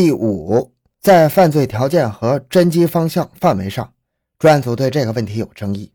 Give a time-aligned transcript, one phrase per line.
[0.00, 3.92] 第五，在犯罪条件和侦缉方向范围上，
[4.38, 5.92] 专案组对这个问题有争议。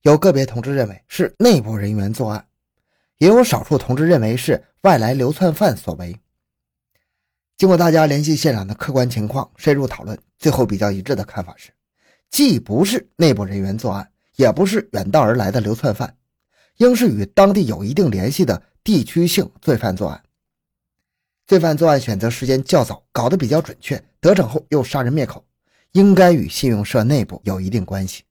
[0.00, 2.46] 有个别同志认为是内部人员作案，
[3.18, 6.18] 也有少数同志认为是外来流窜犯所为。
[7.58, 11.68] 经过大家联系现场的客观情况，深入讨论，最后比较一致的看法是，
[12.30, 16.16] 既不是内部人员作案，也不是远道而来的流窜犯，
[16.78, 20.22] 应是与当地有一定联系的地区性罪犯作案。
[21.48, 25.42] 罪犯作案选择时间较早，搞得比较准确，得逞后又杀人灭口，
[25.92, 28.22] 应该与信用社内部有一定关系。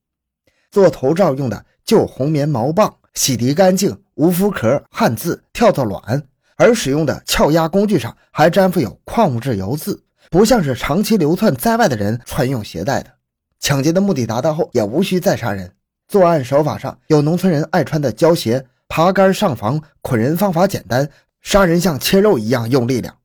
[0.69, 6.21] 做头罩用的旧红棉毛棒，洗涤干净，无肤壳，汗渍，跳蚤卵，
[6.57, 13.11] 而使用的撬压工具上还粘附有矿物质油渍，不像是长期流窜在外的人穿用携带的。
[13.59, 15.71] 抢劫的目的达到后，也无需再杀人。
[16.07, 21.09] 作案手法上有农村人爱穿的胶鞋，爬杆上房，捆人方法简单。
[21.47, 23.17] 杀人像切肉一样用力量，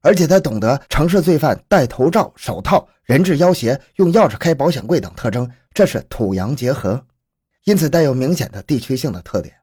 [0.00, 7.04] 而且他懂得城市罪犯戴头罩、手套、人质要挟、用钥匙开保险柜等特征，这是土洋结合，
[7.64, 9.54] 因此带有明显的地区性的特点。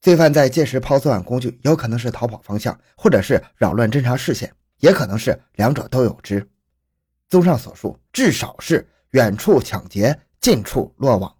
[0.00, 6.48] 罪犯在届时抛作案工具，有可能是逃跑方向，或者是扰乱侦查视线，也可能是两者都有之。
[7.28, 11.34] 综上所述，至少是远处抢劫，近处落网。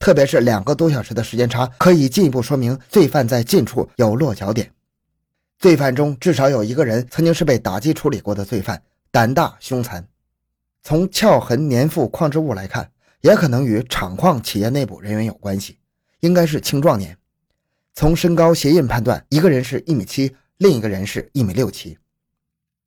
[0.00, 4.72] 特别是两个多小时的时间差，可以进一步说明罪犯在近处有落脚点。
[5.58, 10.06] 罪犯中至少有一个人曾经是被打击处理过的罪犯，胆大凶残。
[10.82, 12.90] 从撬痕粘附矿质物来看，
[13.22, 15.78] 也可能与厂矿企业内部人员有关系，
[16.20, 17.16] 应该是青壮年。
[17.94, 21.96] 从身高鞋印判断，一个人是一米七，另一个人是一米六七。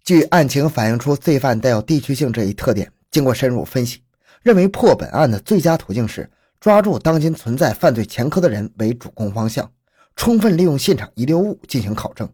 [0.03, 4.03] 据案情反映出罪犯带有地区性这一特点，经过深入分析，
[4.43, 9.71] 认为破本案的最佳途径是抓住当今存在犯罪前科的人为主攻方向，
[10.15, 12.29] 充分利用现场遗留物进行考证。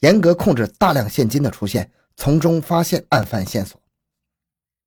[0.00, 3.80] 严格控制大量现金的出现，从中发现案犯线索。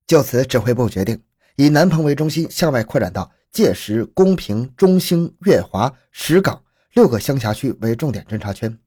[0.06, 1.20] 就此，指挥部决定
[1.56, 6.62] 以南鹏为中心向外扩展到界石、公平、中兴、月华、石岗
[6.94, 8.78] 六个乡辖区为重点侦查圈，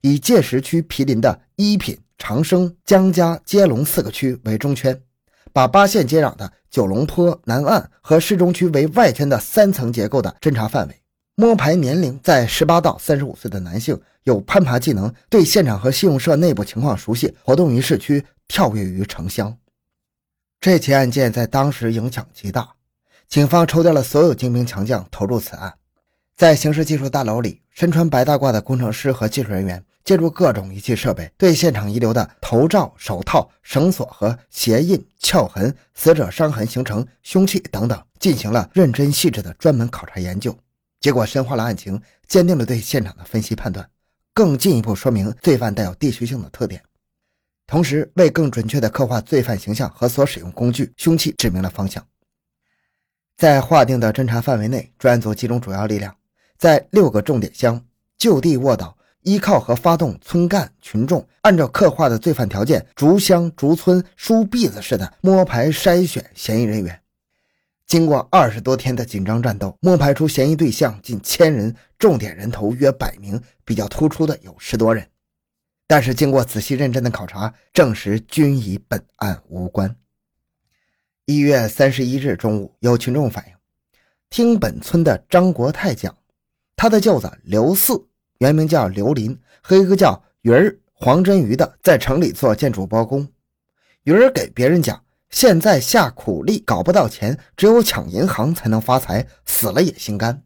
[0.00, 5.00] 以界石区毗邻的一品、长生、江家、接龙四个区为中圈，
[5.52, 11.00] 把八县接壤的九龙坡、南岸和市中区为外圈的三层结构的侦查范围。
[11.36, 19.56] 摸排年龄在十八到三十五岁的男性，有攀爬技能，对现场和信用社内部情况熟悉，活动于市区，跳跃于城乡。
[20.60, 22.74] 这起案件在当时影响极大，
[23.28, 25.74] 警方抽调了所有精兵强将投入此案。
[26.36, 40.56] 在刑事技术大楼里，身穿白大褂的工程师和技术人员，借助各种仪器设备，对现场遗留的头罩、手套、绳索和鞋印、撬痕、死者伤痕形成、凶器等等，进行了认真细致的专门考察研究。
[41.04, 43.86] 结果深化了案情，坚定了对现场的分析判断，
[44.32, 46.82] 更进一步说明罪犯带有地区性的特点，
[47.66, 52.02] 同时为更准确地刻画罪犯形象和所使用工具、凶器指明了方向。
[53.36, 56.16] 在划定的侦查范围内，专案组集中主要力量，
[56.56, 57.84] 在六个重点乡
[58.16, 66.98] 就地卧倒，依靠和发动村干群众，按照刻画的罪犯条件，逐乡逐村梳篦子似的摸排筛选嫌疑人员。
[67.94, 75.06] 经过二十多天的紧张战斗，摸排出嫌疑对象近千人，重点人头约百名，比较突出的有十多人。
[75.86, 79.94] 但是经过仔细认真的考察，证实均与本案无关。
[81.26, 83.54] 一月三十一日中午，有群众反映，
[84.28, 86.18] 听本村的张国泰讲，
[86.74, 93.28] 他的舅子刘四，原名叫刘林，和一个叫鱼儿黄真鱼的，在城里做建筑包工。
[94.02, 95.03] 鱼儿给别人讲。
[95.34, 100.44] 现在下苦力搞不到钱，只有抢银行才能发财，死了也心甘。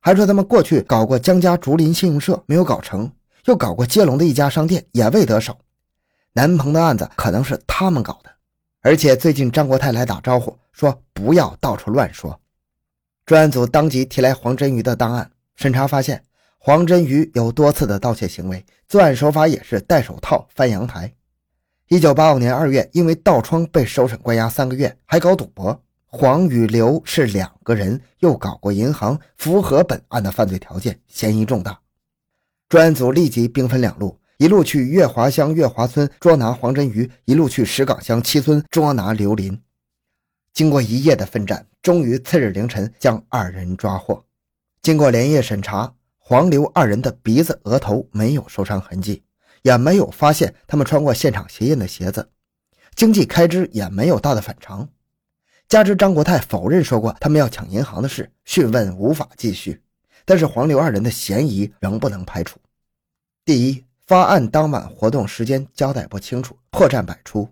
[0.00, 3.10] 还说他们过去搞过江家竹林信用社，没有搞成，
[3.46, 5.56] 又搞过接龙的一家商店，也未得手。
[6.34, 8.30] 南鹏的案子可能是他们搞的，
[8.82, 12.38] 而且最近张国泰来打招呼，说不要到处乱说。
[13.24, 16.22] 专案组当即提来黄真瑜的档案，审查发现
[16.58, 21.14] 黄真瑜有多次的盗窃行为，作案手法也是戴手套翻阳台。
[21.88, 25.82] 一九八五年二月，因为盗窗被首审关押三个月，还搞赌博。
[26.06, 31.80] 黄与刘是两个人，又搞过银行，符合本案的犯罪条件，嫌疑重大。
[32.68, 39.60] 专案组立即兵分两路，一路去月华乡月华村捉拿黄真鱼，一路去石岗乡七村捉拿刘林。
[40.52, 44.24] 经过一夜的奋战，终于次日凌晨将二人抓获。
[44.82, 49.22] 经过连夜审查，黄刘二人的鼻子、额头没有受伤痕迹。
[49.62, 52.28] 也没有发现他们穿过现场鞋印的鞋子，
[52.94, 54.88] 经济开支也没有大的反常。
[55.68, 59.82] 加之张国泰否认说过他们要抢银行的事，讯问无法继续。
[60.24, 62.60] 但是黄刘二人的嫌疑仍不能排除。
[63.44, 67.48] 第一，发案当晚活动时间交代不清楚，破绽百出。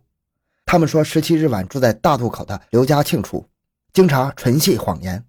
[0.67, 3.45] 他们说十七日晚住在大渡口的刘家庆处，
[3.93, 5.25] 经查纯系谎言。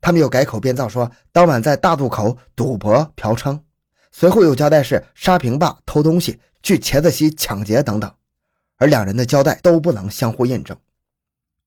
[0.00, 3.58] 他们又改口编造说当晚在大渡口赌博嫖娼，
[4.16, 8.14] 随后又交代是沙坪坝偷东西、去茄子溪抢劫等等，
[8.76, 10.78] 而两人的交代都不能相互印证。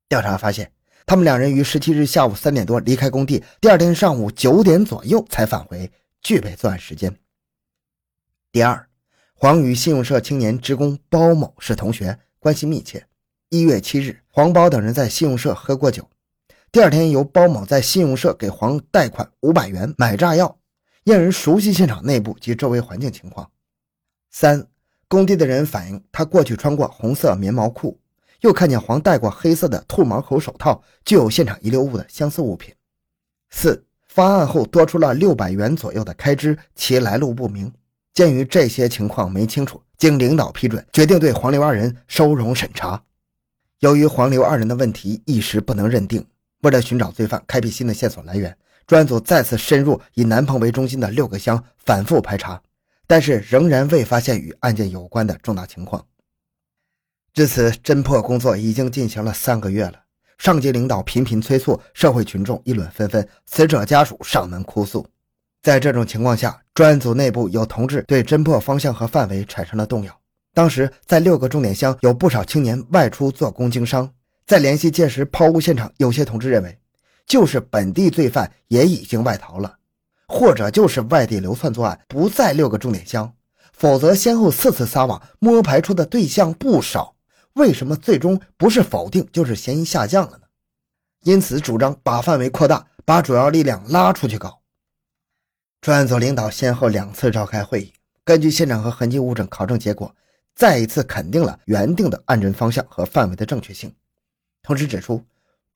[0.07, 0.71] 调查发现，
[1.05, 5.91] 他们两人于十七日下午三点多离开工地，第二天上午九点左右才返回，
[6.21, 7.13] 具备作案时间。
[8.49, 8.87] 第二，
[9.33, 13.05] 黄与信用社青年职工包某是同学，关系密切。
[13.49, 16.09] 一月七日，黄包等人在信用社喝过酒，
[16.71, 20.57] 第二天由包某在信用社给黄贷款五百元买炸药，
[21.07, 23.49] 验人熟悉现场内部及周围环境情况。
[24.29, 24.67] 三，
[25.07, 27.97] 工地的人反映他过去穿过红色棉毛裤，
[28.41, 32.75] 又看见黄戴过黑色的兔毛口手套，具有现场遗留物的相似物品。
[33.51, 37.71] 四，发案后多出了六百元左右的开支，其来路不明。
[38.13, 43.01] 鉴于这些情况没清楚，经领导批准，决定对黄刘二人收容审查。
[43.79, 46.27] 由于黄刘二人的问题一时不能认定，
[46.63, 52.61] 为了寻找罪犯，开辟新的线索来源，专案组再次深入以南鹏为中心的六个乡反复排查，
[53.05, 56.05] 但是仍然未发现与案件有关的重大情况。
[57.33, 59.93] 至此，侦破工作已经进行了三个月了，
[60.37, 65.05] 上级领导频频催促，社会群众议论纷纷，死者家属上门哭诉。
[65.61, 70.17] 在这种情况下，专案组内部有同志对侦破方向和范围产生了动摇。
[70.53, 74.09] 当时在六个重点乡有不少青年外出做工经商，
[74.45, 76.79] 在联系届时抛物现场，有些同志认为，
[77.27, 79.77] 就是本地罪犯也已经外逃了，
[80.27, 83.31] 或者就是外地流窜作案，不在六个重点乡，
[83.73, 87.15] 否则先后四次撒网，摸排出的对象不少，
[87.53, 90.45] 为什么最终不是否定就是嫌疑下降了呢？
[91.23, 94.61] 因此主张把范围扩大，把主要力量拉出去搞。
[95.81, 100.15] 专案组领导先后两次召开会议，根据现场和痕迹物证考证结果，
[100.55, 103.93] 再一次肯定了原定的案侦方向和范围的正确性。
[104.63, 105.23] 同时指出，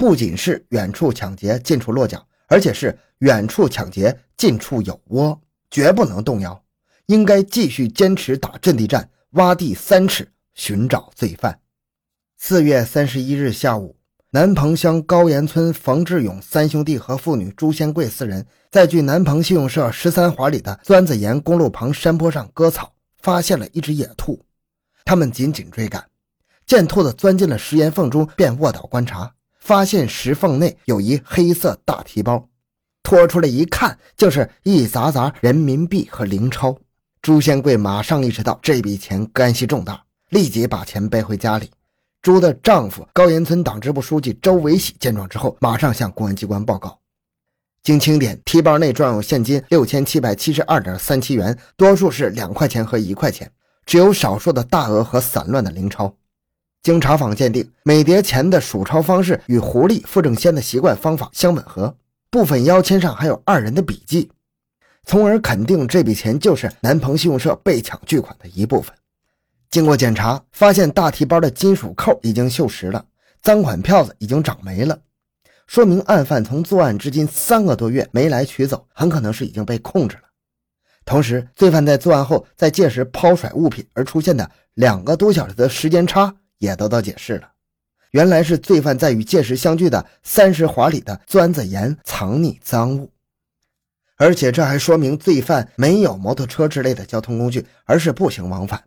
[0.01, 5.39] 不仅是远处抢劫近处落脚，而且是远处抢劫近处有窝，
[5.69, 6.59] 绝不能动摇，
[7.05, 11.59] 应该继续坚持打阵地战，挖地三尺寻找罪犯。
[12.39, 13.95] 四月三十一日下午。
[14.31, 24.43] 南棚乡高岩村冯志勇三兄弟和妇女朱先贵四人，在距南棚信用社十三华里的钻子岩公路旁山坡上割草，发现了一只野兔。
[25.05, 26.03] 他们紧紧追赶，
[26.65, 32.49] 见兔子钻进了石岩缝中，便卧倒观察，发现石缝内有一黑色大提包，
[33.03, 36.77] 拖出来一看，就是一沓沓人民币和零钞。
[37.21, 41.69] 朱仙贵马上意识到这笔钱干系重大，立即把钱背回家里。
[42.23, 46.99] 朱的丈夫高岩村党支部书记周维喜见状之后，马上向公安机关报告。
[47.83, 53.51] 经清点，提包内装有现金六千七百七十二点三七元，多数是两块钱和一块钱，
[53.85, 56.15] 只有少数的大额和散乱的零钞。
[56.83, 61.95] 经查访鉴定，每叠钱的数钞方式与胡丽、傅正先的习惯方法相吻合，
[62.31, 64.31] 部分腰签上还有二人的笔迹，
[65.05, 68.95] 从而肯定这笔钱就是南鹏信用社被抢巨款的一部分。
[69.69, 73.05] 经过检查，发现大提包的金属扣已经锈蚀了，
[73.43, 74.99] 赃款票子已经长没了，
[75.67, 80.23] 说明案犯从作案至今三个多月没来取走，很可能是已经被控制了。
[81.05, 87.51] 同时，罪犯在作案后在届时抛甩物品而出现的两个多小时的时间差也得到解释了，
[88.11, 93.11] 原来是罪犯在与届时相聚的三十华里的钻子岩藏匿赃物，
[94.15, 98.83] 而且这还说明罪犯没有摩托车之类的交通工具，而是步行往返。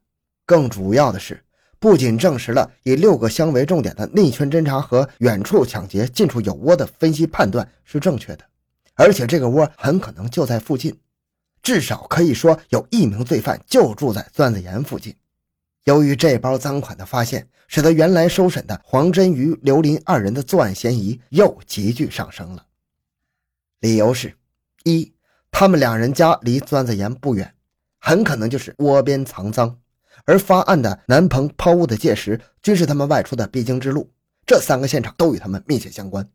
[0.47, 1.43] 更主要的是，
[1.81, 8.45] 不仅证实了以六个乡为重点的内圈侦查和远处抢劫、近处有窝的分析判断是正确的，
[8.95, 10.97] 而且这个窝很可能就在附近，
[11.61, 15.13] 至少可以说有一名罪犯就住在钻子岩附近。
[15.85, 22.67] 由于这包赃款的发现，使得原来收审的黄真瑜、刘林二人的作案嫌疑又急剧上升了。
[23.81, 24.35] 理由是：
[24.85, 25.13] 一，
[25.51, 27.55] 他们两人家离钻子岩不远，
[27.99, 29.79] 很可能就是窝边藏赃。
[30.25, 34.11] 而发案的南棚抛物的界石，均是他们外出的必经之路，
[34.47, 36.27] 这三个现场都与他们密切相关。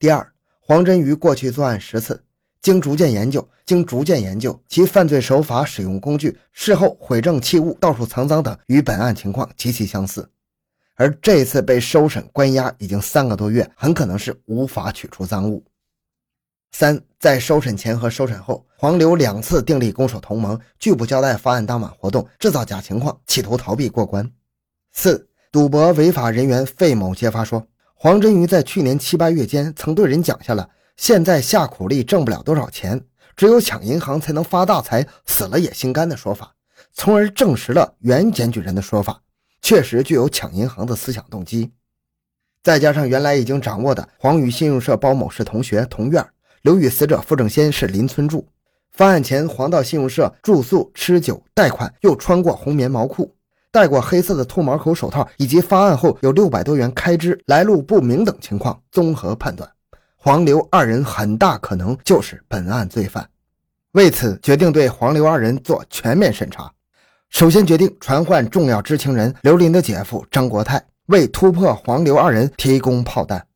[0.00, 2.24] 第二，黄真瑜过去作案十次，
[2.62, 10.28] 经逐渐研究，经逐渐研究其犯罪手法、使用工具、事后毁证器物、到处藏赃等，与本案情况极其相似。
[10.96, 15.64] 而这次被收审关押已经三个多月，很可能是无法取出赃物。
[16.72, 24.30] 三，在收审前和收审后，黄刘两次订立攻守同盟，拒不交代发案当晚活动，制造假情况，企图逃避过关。
[24.92, 30.68] 四，赌博违法人员费某揭发说，黄真瑜在去年七八月间曾对人讲下了
[31.00, 33.00] “现在下苦力挣不了多少钱，
[33.34, 36.54] 只有抢银行才能发大财，死了也心甘”的说法，
[36.92, 39.22] 从而证实了原检举人的说法，
[39.62, 41.72] 确实具有抢银行的思想动机。
[42.62, 46.22] 再加上原来已经掌握的黄与信用社包某是同学同院，
[46.60, 48.46] 刘与死者付正先是邻村住，
[48.90, 53.34] 犯案前黄到信用社住宿、吃酒、贷款，又穿过红棉毛裤，
[53.72, 59.66] 戴过黑色的兔毛口手套，以及发案后有六百多元开支、来路不明等情况，综合判断，
[60.22, 63.26] 黄刘二人很大可能就是本案罪犯。
[63.92, 66.70] 为此，决定对黄刘二人做全面审查。
[67.30, 73.46] 首先决定传唤重要知情人刘林的姐夫张国泰，为突破黄刘二人提供炮弹。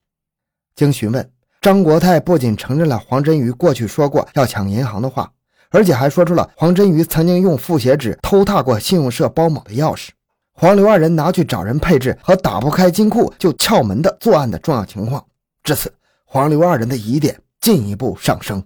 [0.75, 1.31] 经询问，
[1.61, 5.31] 张国泰不仅承认了黄真瑜过去说过要抢银行的话，
[5.69, 10.09] 而且还说出了黄真瑜曾经用复写纸偷踏过信用社包某的钥匙，
[10.55, 15.23] 黄刘二人拿去找人配置和打不开金库就撬门的作案的重要情况。
[15.63, 15.93] 至此，
[16.35, 18.61] 黄刘二人的疑点进一步上升。